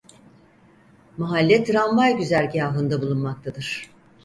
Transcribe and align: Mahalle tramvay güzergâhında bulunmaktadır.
Mahalle 1.17 1.63
tramvay 1.63 2.17
güzergâhında 2.17 3.01
bulunmaktadır. 3.01 3.91